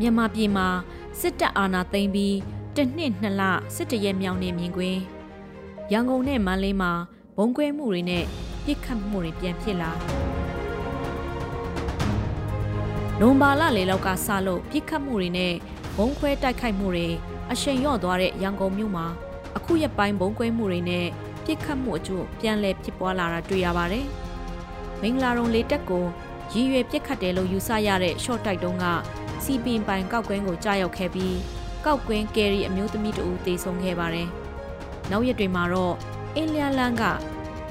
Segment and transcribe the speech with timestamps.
[0.00, 0.68] မြန်မာပြည်မှာ
[1.20, 2.36] စစ်တပ်အာဏာသိမ်းပြီး
[2.76, 3.42] တစ်နှစ်နှစ်လ
[3.74, 5.00] စစ်တရဲမြောင်နေမြင်ကွင်း
[5.92, 6.92] ရန်ကုန်နဲ့မန္တလေးမှာ
[7.36, 8.24] ဘုံကွဲမှုတွေနဲ့
[8.64, 9.90] ပြစ်ခတ်မှုတွေပြန်ဖြစ်လာ
[13.20, 15.54] လွန်ပါလလေလောက်ကစလို့ပြစ်ခတ်မှုတွေနဲ့
[15.96, 17.08] ဘုံခွဲတိုက်ခိုက်မှုတွေ
[17.52, 19.06] အရှိန်လျော့သွားတဲ့ရန်ကုန်မြို့မှာ
[19.56, 21.06] အခုရက်ပိုင်းဘုံကွဲမှုတွေနဲ့
[21.44, 24.06] ပြစ်ခတ်မှုအကျိုးပြန်လည်ဖြစ်ပွားလာတာတွေ့ရပါတယ်။
[25.00, 26.04] မင်္ဂလာရုံလေးတက်ကို
[26.52, 28.84] ရည်ရွယ်ပြစ်ခတ်တယ်လို့ယူဆရတဲ့ short တိုက်တုံးက
[29.44, 31.36] စီပင်ပိုင်ကောက်ကွင်းကိုကြားရောက်ခဲ့ပြီး
[31.84, 34.28] ကောက်ကွင်းကယ်ရီအမျိုးသမီးတဦးတေဆုံးခဲ့ပါတယ်။
[35.10, 35.94] နောက်ရက်တွေမှာတော့
[36.34, 37.04] အင်းလျာလန်းက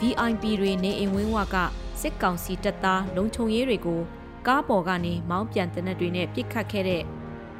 [0.00, 1.56] VIP တွေနေအိမ်ဝင်းဝက
[2.00, 4.00] စစ်ကောင်စီတပ်သားလုံခြုံရေးတွေကို
[4.46, 7.02] ကားပေါ်ကနေမောင်းပြန်တဲ့နက်တွေနဲ့ပြစ်ခတ်ခဲ့တဲ့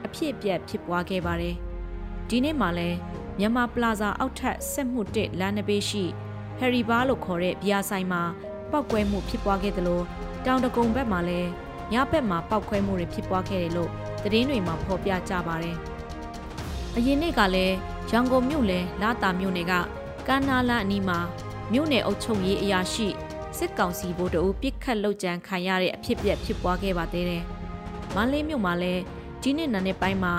[0.05, 1.55] အဖြစ်အပျက်ဖြစ်ပွားခဲ့ပါတယ်။
[2.29, 2.99] ဒီနေ့မှလည်း
[3.39, 6.05] မြန်မာပလာဇာအောက်ထပ်ဆက်မှုတစ်လမ်းနဘေးရှိ
[6.59, 8.23] ဟယ်ရီဘာလို့ခေါ်တဲ့ဘီယာဆိုင်မှာ
[8.71, 10.01] ပောက်ကွဲမှုဖြစ်ပွားခဲ့သလို
[10.47, 11.51] တောင်တကုံဘက်မှာလည်း
[11.93, 13.91] ညဘက်မှာပောက်ခွဲမှုတွေဖြစ်ပွားခဲ့တယ်လို့
[14.23, 15.77] သတင်းတွေမှာဖော်ပြကြပါတယ်။
[16.97, 17.77] အရင်နေ့ကလည်း
[18.11, 19.73] ရန်ကုန်မြို့နယ်လာတာမြို့နယ်က
[20.27, 21.19] ကမ်းနားလအနီးမှာ
[21.73, 23.09] မြို့နယ်အုပ်ချုပ်ရေးအရာရှိ
[23.59, 27.43] စစ်ကောင်စီဗိုလ်တအုပ်ပြစ်ခတ်လုပ်ကြံခံရတဲ့အဖြစ်အပျက်ဖြစ်ပွားခဲ့ပါသေးတယ်။
[28.15, 29.03] မန္တလေးမြို့မှာလည်း
[29.43, 30.35] ဒီနေ့နံနက်ပိုင်းမှာ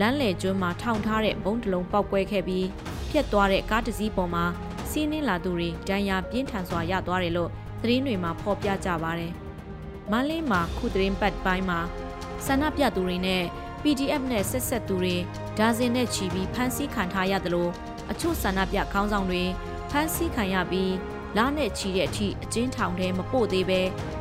[0.00, 2.66] လမ်းလေကျွန်းမှာထောင်ထားတဲ့ဘုံတလုံးပောက်ကွဲခဲ့ပြီး
[3.10, 4.44] ပြက်သွားတဲ့ကားတစ်စီးပေါ်မှာ
[4.90, 7.50] စီးနှင်းလာသူတွေဒဏ်ရာပြင်းထန်စွာရသွားတယ်လို့
[7.82, 9.32] သတင်းတွေမှာဖော်ပြကြပါတယ်။
[10.10, 11.80] မန္တလေးမှာခုသတင်းပတ်ပိုင်းမှာ
[12.46, 13.42] ဆန္ဒပြသူတွေနဲ့
[13.82, 15.16] PDF နဲ့ဆက်ဆက်သူတွေ
[15.58, 17.68] ဒါဇင်နဲ့ချီပြီးဖမ်းဆီးခံထားရသလို
[18.10, 19.42] အချို့ဆန္ဒပြခေါင်းဆောင်တွေ
[19.90, 20.92] ဖမ်းဆီးခံရပြီး
[21.36, 23.80] လားနဲ့ချီတဲ့အထိအကျဉ်းထောင်ထဲမပို့သေးပဲ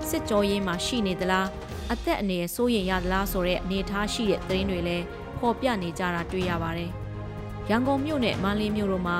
[0.09, 1.47] စစ်ကြောရေးမှာရှိနေသလား
[1.91, 5.05] အသက်အန္တရာယ်စိုးရိမ်ရသလားဆိုတဲ့အနေအထားရှိတဲ့သတင်းတွေလည်း
[5.37, 6.91] ဖော်ပြနေကြတာတွေ့ရပါတယ်။
[7.69, 9.17] ရန်ကုန်မြို့နဲ့မန္တလေးမြို့တို့မှာ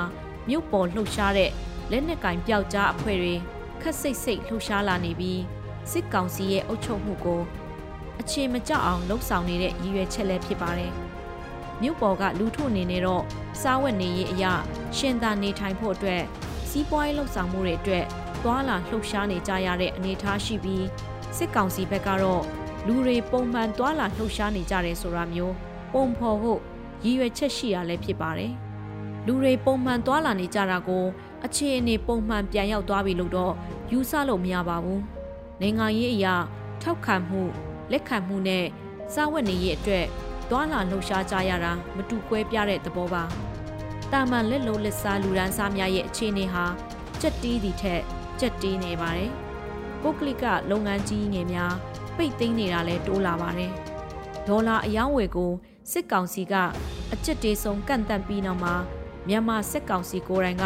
[0.48, 1.50] မြို့ပေါ်လှုပ်ရှားတဲ့
[1.90, 3.34] လက်နက်ကင်ပျောက်ကြားအဖွဲ့တွေ
[3.80, 5.40] ခက်စိတ်စိတ်လှုပ်ရှားလာနေပြီး
[5.90, 7.40] စစ်ကောင်စီရဲ့အုပ်ချုပ်မှုကို
[8.20, 10.92] အခြေမကျအောင်လှုပ်ဆောင်နေတဲ့ရည်ရွယ်ချက်လည်းဖြစ်ပါတယ်။
[11.80, 13.24] မြို့ပေါ်ကလူထုအနေနဲ့တော့
[13.60, 14.52] စားဝတ်နေရေးအရာ
[14.96, 16.22] ရှင်သာနေထိုင်ဖို့အတွက်
[16.68, 18.04] စီးပွားရေးလှုပ်ဆောင်မှုတွေအတွက်
[18.42, 20.86] သွာလာလှုပ်ရှားနေကြရတဲ့အနေအထားရှိပြီး
[21.36, 22.42] စစ်ကောင်စီဘက်ကတော့
[22.86, 25.54] လူတွေပုံမှန်သွာလာလှုပ်ရှားနေကြတယ်ဆိုတာမျိုး
[25.92, 26.60] ပုံဖော်ဖို့
[27.04, 28.52] ရည်ရွယ်ချက်ရှိရလဲဖြစ်ပါတယ်။
[29.26, 31.04] လူတွေပုံမှန်သွာလာနေကြတာကို
[31.44, 33.52] အခြေအနေပုံမှန်ပြန်ရောက်သွားပြီလို့တော့
[33.90, 35.00] ယူဆလို့မရပါဘူး။
[35.60, 36.34] နိုင်ငံရေးအရာ
[36.82, 37.42] ထောက်ခံမှု
[37.92, 38.66] လက်ခံမှုနဲ့
[39.14, 40.06] စာဝတ်နေရေးအတွက်
[40.50, 43.24] သွာလာလှုပ်ရှားကြရတာမတူကွဲပြားတဲ့သဘောပါ။
[44.12, 46.64] တာမန်လက်လုံးလက်စားလူဒန်းစားများရဲ့အခြေအနေဟာ
[47.20, 48.02] ကြက်တီးသည့်ထက်
[48.40, 49.30] ကြက်တီးနေပါတယ်။
[50.02, 51.74] ပုဂ္ဂလိကလုပ်ငန်းကြီးငယ်များ
[52.16, 53.72] ပိတ်သိမ်းနေတာလည်းတိုးလာပါတယ်။
[54.48, 55.52] ဒေါ်လာအယောင်းဝယ်ကို
[55.92, 56.54] စစ်ကောင်စီက
[57.12, 58.74] အကြစ်တေးဆုံးကန့်တန့်ပြီးနောက်မှာ
[59.28, 60.64] မြန်မာစစ်ကောင်စီကိုယ်တိုင်က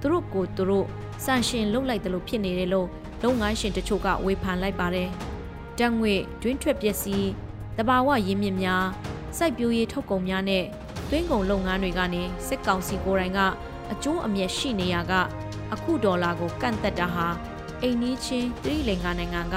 [0.00, 0.86] သူတို့ကိုသူတို့
[1.24, 2.88] စန့်ရှင်လုပ်လိုက်တယ်လို့ဖြစ်နေတယ်လို့
[3.22, 5.08] လုပ်ငန်းရှင်တချို့ကဝေဖန်လိုက်ပါတယ်။
[5.78, 7.28] တန်ငွေတွင်းထွက်ပစ္စည်း
[7.76, 8.84] တဘာဝရင်းမြစ်များ
[9.36, 10.64] စိုက်ပျိုးရေးထုတ်ကုန်များနဲ့
[11.10, 13.40] တွင်းကုန်လုပ်ငန်းတွေကနေစစ်ကောင်စီကိုယ်တိုင်က
[13.92, 15.12] အကျိုးအမြတ်ရှိနေရက
[15.72, 17.26] အခုဒေါ်လာကိုကန့်သက်တာဟာ
[17.82, 19.56] အိမ်နီးချင်းသီရိလင်္ကာနိုင်ငံက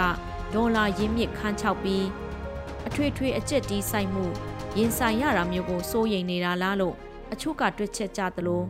[0.54, 2.06] ဒေါ်လာရင်းမြစ်ခန်းချောက်ပြီး
[2.88, 4.26] အထွေထွေအကျက်တီးဆိုင်မှု
[4.78, 6.96] ရင်ဆိုင်ရတာမျိုးကိုစိုးရိမ်နေတာလားလို့
[7.34, 8.64] အချို့ကတွက်ချက်ကြသလို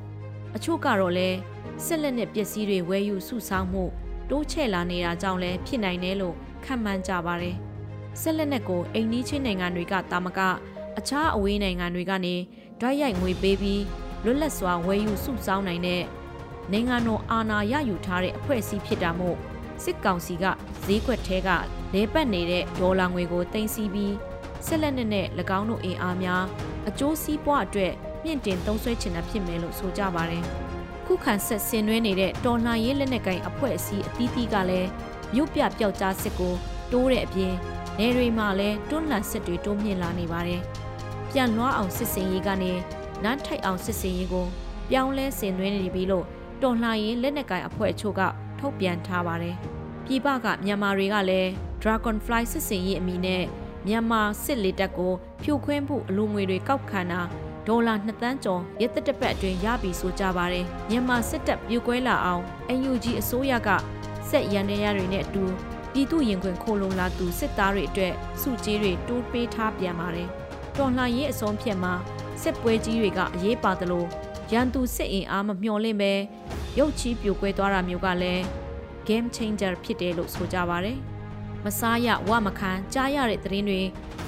[0.56, 1.38] အချို့ကတော့လည်း
[1.86, 3.84] ဆက်လက်နဲ့ပစ္စည်းတွေဝယ်ယူစုဆောင်းမှု
[4.32, 7.56] တိုးချဲ့လာနေတာကြောင့်လည်းဖြစ်နိုင်တယ်လို့ခန့်မှန်းကြပါတယ်။
[8.22, 10.40] ဆက်လက်နဲ့ကိုအိမ်နီးချင်းနိုင်ငံတွေကတာမက
[10.98, 12.36] အခြားအဝေးနိုင်ငံတွေကနေ
[12.82, 13.84] ဓာတ်ရိုက်ငွေပေးပြီး
[14.24, 16.04] လွတ်လပ်စွာဝယ်ယူစုဆောင်းနိုင်တဲ့
[16.72, 19.38] နိုင်ငံတော်အာဏာရယူထားတဲ့အဖွဲ့အစည်းဖြစ်တာမို့
[19.84, 20.46] စစ်ကောင်စီက
[20.86, 21.50] ဈေးကွက်ထဲက
[21.94, 24.16] လဲပတ်နေတဲ့ဒေါ်လာငွေကိုတင်စီပြီး
[24.66, 25.28] ဆက်လက်နဲ့၎
[25.58, 26.44] င်းတို့အင်အားများ
[26.88, 27.94] အကျိုးစီးပွားအတွက်
[28.24, 30.46] မြင့်တင်သုံးစွဲချင်တာဖြစ်မယ်လို့ဆိုကြပါတယ်။
[31.06, 34.90] ခုခံဆက်ဆင်နွှဲနေတဲ့တော်လှန်ရေးလက်နက်ကိုင်အဖွဲ့အစည်းအသီးသီးကလည်း
[35.34, 36.54] မြို့ပြပျောက်ကြားစစ်ကို
[36.92, 37.54] တိုးတဲ့အပြင်
[38.00, 40.62] နေတွေမှာလည်းတွန်းလှန်စစ်တွေတိုးမြင့်လာနေပါတယ်။
[41.32, 42.72] ပြန်လွှားအောင်စစ်စင်ရေးကနေ
[43.24, 44.46] နန်းထိုက်အောင်စစ်စင်ရေးကို
[44.90, 46.26] ပြောင်းလဲဆင်နွှဲနေပြီလို့
[46.62, 48.22] တော်လှန်ရေးလက်နက်ကိုင်အဖွဲ့အချို့က
[48.60, 49.56] ထုတ်ပြန်ထားပါတယ်။
[50.06, 51.50] ပြည်ပကမြန်မာတွေကလည်း
[51.82, 53.44] Dragonfly စစ်စင်ရေးအမည်နဲ့
[53.88, 55.14] မြန်မာစစ်လေတပ်ကို
[55.44, 57.22] ဖြိုခွင်းမှုအလူငွေတွေကောက်ခံတာ
[57.68, 62.44] ဒေါ်လာ2သန်းကျော်ရက်သက်တပတ်အတွင်းရပြီဆိုကြပါတယ်မြန်မာစစ်တပ်ပြိုကွဲလာအောင်
[62.90, 63.70] UNG အစိုးရက
[64.30, 65.44] စက်ရန်နေရတွေနဲ့အတူ
[65.94, 70.28] ပြည်သူရင်ခွင်ခိုလုံလာသူစစ်သားတွေအတွက်စုကြီးတွေတိုးပေးထားပြန်ပါတယ်
[70.78, 71.94] တော်လှန်ရေးအစုံဖြတ်မှာ
[72.42, 74.06] စစ်ပွဲကြီးတွေကအရေးပါသလို
[74.52, 76.14] ရန်သူစစ်အင်အားမမျှော်လင့်ပဲ
[76.78, 78.44] ရုတ်ချီးပြိုကွဲသွားတာမျိုးကလည်း
[79.08, 80.98] game changer ဖြစ်တယ်လို့ဆိုကြပါတယ်
[81.64, 83.82] မစားရဝမခံကြားရတဲ့သတင်းတွေ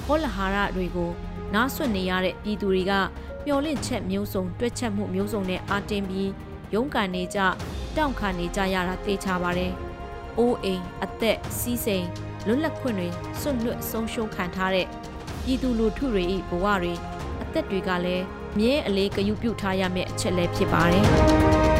[0.04, 1.10] ဟောလဟာရတွေကို
[1.54, 2.92] နားဆွနေရတဲ့ပြည်သူတွေက
[3.46, 6.30] မျောလင့်ချက်မျိုးစုံတွက်ချက်မှုမျိုးစုံနဲ့အာတင်ပြီး
[6.74, 7.38] ရုန်းကန်နေကြ
[7.96, 9.72] တောင့်ခံနေကြရတာသိချပါတယ်။
[10.38, 12.06] အိုးအိမ်အသက်စီးစိမ်
[12.46, 13.08] လွတ်လပ်ခွင့်တွေ
[13.40, 14.86] စွန့်လွတ်ဆုံးရှုံးခံထားတဲ့
[15.44, 16.94] ပြည်သူလူထုတွေ၏ဘဝတွေ
[17.42, 18.24] အသက်တွေကလည်း
[18.58, 21.73] မြဲအလေးဂရုပြုထားရမယ့်အချက်လည်းဖြစ်ပါတယ်